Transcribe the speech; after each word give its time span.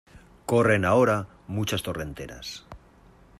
corren 0.47 0.83
ahora 0.85 1.27
muchas 1.47 1.83
torrenteras. 1.83 2.65